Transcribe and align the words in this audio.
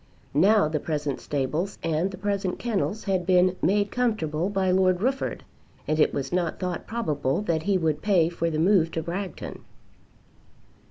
Now 0.33 0.67
the 0.67 0.79
present 0.79 1.21
stables 1.21 1.77
and 1.83 2.09
the 2.09 2.17
present 2.17 2.57
kennels 2.57 3.03
had 3.03 3.23
been 3.23 3.55
"made 3.61 3.91
comfortable" 3.91 4.49
by 4.49 4.71
Lord 4.71 4.99
Rufford, 4.99 5.43
and 5.87 5.99
it 5.99 6.11
was 6.11 6.33
not 6.33 6.59
thought 6.59 6.87
probable 6.87 7.43
that 7.43 7.61
he 7.61 7.77
would 7.77 8.01
pay 8.01 8.27
for 8.27 8.49
the 8.49 8.57
move 8.57 8.89
to 8.93 9.03
Bragton. 9.03 9.59